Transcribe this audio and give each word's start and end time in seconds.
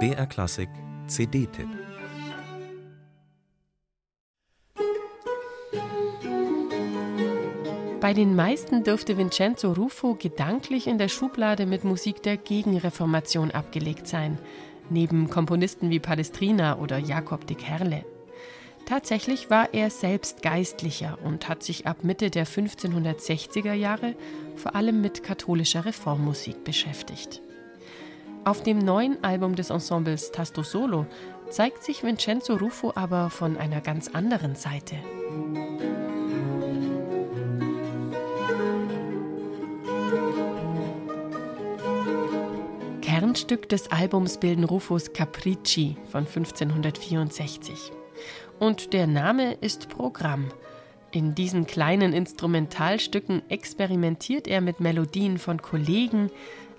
BR 0.00 0.26
Klassik 0.26 0.68
CD-Tipp 1.06 1.68
Bei 8.00 8.12
den 8.12 8.34
meisten 8.36 8.84
dürfte 8.84 9.16
Vincenzo 9.16 9.72
Ruffo 9.72 10.14
gedanklich 10.14 10.86
in 10.88 10.98
der 10.98 11.08
Schublade 11.08 11.66
mit 11.66 11.84
Musik 11.84 12.22
der 12.22 12.36
Gegenreformation 12.36 13.50
abgelegt 13.50 14.06
sein, 14.08 14.38
neben 14.90 15.30
Komponisten 15.30 15.90
wie 15.90 16.00
Palestrina 16.00 16.78
oder 16.78 16.98
Jakob 16.98 17.46
de 17.46 17.56
Kerle. 17.56 18.04
Tatsächlich 18.86 19.48
war 19.50 19.72
er 19.72 19.88
selbst 19.88 20.42
Geistlicher 20.42 21.16
und 21.24 21.48
hat 21.48 21.62
sich 21.62 21.86
ab 21.86 22.02
Mitte 22.02 22.30
der 22.30 22.46
1560er 22.46 23.72
Jahre 23.72 24.14
vor 24.56 24.74
allem 24.74 25.00
mit 25.00 25.22
katholischer 25.22 25.84
Reformmusik 25.84 26.64
beschäftigt. 26.64 27.40
Auf 28.46 28.62
dem 28.62 28.78
neuen 28.78 29.24
Album 29.24 29.54
des 29.54 29.70
Ensembles 29.70 30.30
Tasto 30.30 30.62
Solo 30.62 31.06
zeigt 31.48 31.82
sich 31.82 32.04
Vincenzo 32.04 32.54
Ruffo 32.56 32.92
aber 32.94 33.30
von 33.30 33.56
einer 33.56 33.80
ganz 33.80 34.08
anderen 34.08 34.54
Seite. 34.54 34.96
Kernstück 43.00 43.70
des 43.70 43.90
Albums 43.90 44.36
bilden 44.36 44.64
Rufus 44.64 45.14
Capricci 45.14 45.96
von 46.10 46.26
1564. 46.26 47.92
Und 48.58 48.92
der 48.92 49.06
Name 49.06 49.54
ist 49.54 49.88
Programm. 49.88 50.50
In 51.14 51.34
diesen 51.34 51.66
kleinen 51.66 52.12
Instrumentalstücken 52.12 53.48
experimentiert 53.48 54.48
er 54.48 54.60
mit 54.60 54.80
Melodien 54.80 55.38
von 55.38 55.62
Kollegen, 55.62 56.28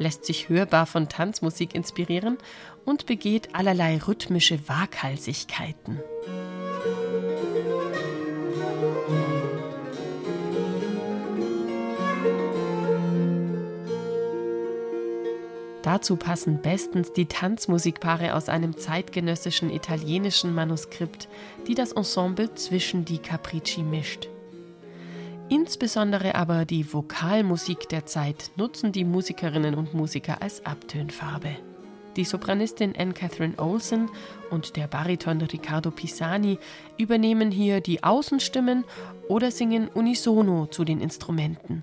lässt 0.00 0.24
sich 0.24 0.48
hörbar 0.48 0.86
von 0.86 1.08
Tanzmusik 1.08 1.74
inspirieren 1.74 2.38
und 2.84 3.06
begeht 3.06 3.54
allerlei 3.54 3.98
rhythmische 3.98 4.58
Waghalsigkeiten. 4.68 6.00
Dazu 15.82 16.16
passen 16.16 16.60
bestens 16.60 17.12
die 17.12 17.26
Tanzmusikpaare 17.26 18.34
aus 18.34 18.48
einem 18.48 18.76
zeitgenössischen 18.76 19.70
italienischen 19.70 20.54
Manuskript, 20.54 21.28
die 21.66 21.74
das 21.74 21.92
Ensemble 21.92 22.54
zwischen 22.54 23.04
die 23.04 23.18
Capricci 23.18 23.82
mischt. 23.82 24.28
Insbesondere 25.50 26.36
aber 26.36 26.64
die 26.64 26.92
Vokalmusik 26.92 27.88
der 27.88 28.06
Zeit 28.06 28.52
nutzen 28.54 28.92
die 28.92 29.04
Musikerinnen 29.04 29.74
und 29.74 29.94
Musiker 29.94 30.40
als 30.40 30.64
Abtönfarbe. 30.64 31.56
Die 32.14 32.24
Sopranistin 32.24 32.94
Anne 32.96 33.14
Catherine 33.14 33.58
Olsen 33.58 34.08
und 34.50 34.76
der 34.76 34.86
Bariton 34.86 35.40
Riccardo 35.40 35.90
Pisani 35.90 36.58
übernehmen 36.98 37.50
hier 37.50 37.80
die 37.80 38.04
Außenstimmen 38.04 38.84
oder 39.28 39.50
singen 39.50 39.88
unisono 39.88 40.66
zu 40.66 40.84
den 40.84 41.00
Instrumenten. 41.00 41.82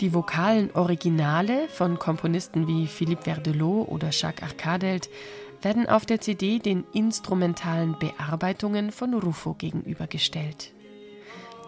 Die 0.00 0.14
vokalen 0.14 0.70
Originale 0.72 1.68
von 1.68 1.98
Komponisten 1.98 2.66
wie 2.66 2.86
Philippe 2.86 3.24
Verdelot 3.24 3.88
oder 3.88 4.08
Jacques 4.10 4.42
Arcadelt 4.42 5.10
werden 5.62 5.88
auf 5.88 6.06
der 6.06 6.20
CD 6.20 6.58
den 6.58 6.84
instrumentalen 6.92 7.96
Bearbeitungen 7.98 8.92
von 8.92 9.14
Ruffo 9.14 9.54
gegenübergestellt. 9.54 10.72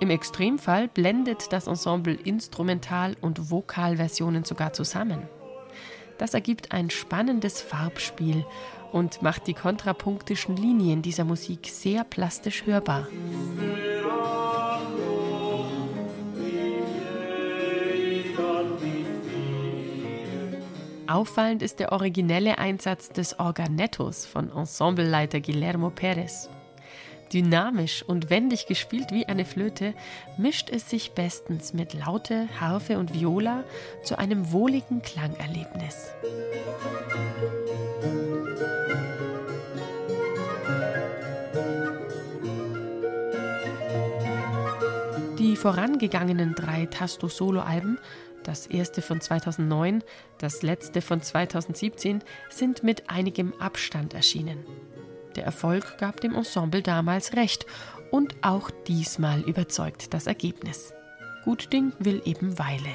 Im 0.01 0.11
Extremfall 0.11 0.89
blendet 0.89 1.53
das 1.53 1.67
Ensemble 1.67 2.14
Instrumental- 2.14 3.17
und 3.20 3.51
Vokalversionen 3.51 4.45
sogar 4.45 4.73
zusammen. 4.73 5.28
Das 6.19 6.34
ergibt 6.34 6.73
ein 6.73 6.91
spannendes 6.91 7.61
Farbspiel 7.61 8.45
und 8.92 9.23
macht 9.23 9.46
die 9.46 9.55
kontrapunktischen 9.55 10.57
Linien 10.57 11.02
dieser 11.02 11.24
Musik 11.24 11.68
sehr 11.68 12.05
plastisch 12.05 12.67
hörbar. 12.67 13.08
Auffallend 21.07 21.63
ist 21.63 21.81
der 21.81 21.92
originelle 21.92 22.57
Einsatz 22.59 23.11
des 23.11 23.39
Organettos 23.39 24.25
von 24.25 24.51
Ensembleleiter 24.51 25.41
Guillermo 25.41 25.91
Perez. 25.91 26.48
Dynamisch 27.33 28.03
und 28.03 28.31
wendig 28.31 28.67
gespielt 28.67 29.11
wie 29.11 29.27
eine 29.27 29.45
Flöte, 29.45 29.92
mischt 30.39 30.70
es 30.70 30.89
sich 30.89 31.13
bestens 31.13 31.75
mit 31.75 31.92
Laute, 31.92 32.48
Harfe 32.59 32.98
und 32.98 33.13
Viola 33.13 33.65
zu 34.03 34.19
einem 34.19 34.51
wohligen 34.53 35.03
Klangerlebnis. 35.03 36.13
Die 45.39 45.57
vorangegangenen 45.57 46.55
drei 46.55 46.86
Tasto-Solo-Alben 46.86 47.98
das 48.44 48.66
erste 48.66 49.02
von 49.02 49.20
2009, 49.20 50.02
das 50.38 50.62
letzte 50.62 51.02
von 51.02 51.20
2017 51.20 52.22
sind 52.50 52.82
mit 52.82 53.10
einigem 53.10 53.52
Abstand 53.58 54.14
erschienen. 54.14 54.64
Der 55.36 55.44
Erfolg 55.44 55.98
gab 55.98 56.20
dem 56.20 56.34
Ensemble 56.34 56.82
damals 56.82 57.34
recht 57.34 57.66
und 58.10 58.36
auch 58.42 58.70
diesmal 58.86 59.40
überzeugt 59.40 60.14
das 60.14 60.27
Ergebnis. 60.27 60.94
Gut 61.44 61.72
Ding 61.72 61.92
will 61.98 62.22
eben 62.24 62.58
Weile. 62.58 62.94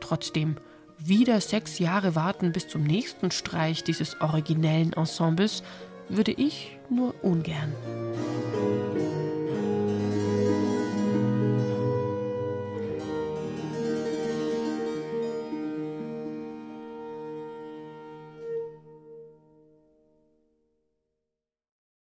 Trotzdem, 0.00 0.56
wieder 0.98 1.40
sechs 1.40 1.78
Jahre 1.78 2.14
warten 2.14 2.52
bis 2.52 2.68
zum 2.68 2.82
nächsten 2.82 3.30
Streich 3.30 3.84
dieses 3.84 4.20
originellen 4.20 4.92
Ensembles 4.92 5.62
würde 6.08 6.32
ich 6.32 6.76
nur 6.90 7.14
ungern. 7.22 7.72